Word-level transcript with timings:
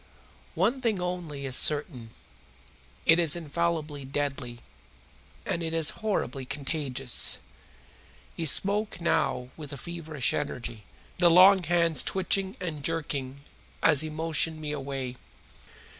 One 0.55 0.81
thing 0.81 0.99
only 0.99 1.45
is 1.45 1.55
certain. 1.55 2.09
It 3.05 3.19
is 3.19 3.35
infallibly 3.35 4.03
deadly, 4.03 4.61
and 5.45 5.61
it 5.61 5.75
is 5.75 5.91
horribly 6.01 6.43
contagious." 6.43 7.37
He 8.35 8.47
spoke 8.47 8.99
now 8.99 9.49
with 9.55 9.71
a 9.71 9.77
feverish 9.77 10.33
energy, 10.33 10.85
the 11.19 11.29
long 11.29 11.61
hands 11.61 12.01
twitching 12.01 12.57
and 12.59 12.83
jerking 12.83 13.41
as 13.83 14.01
he 14.01 14.09
motioned 14.09 14.59
me 14.59 14.71
away. 14.71 15.17